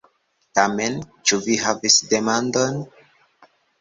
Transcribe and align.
Tamen, 0.59 0.95
ĉu 1.31 1.39
vi 1.49 1.57
havis 1.65 1.99
demandon? 2.15 2.81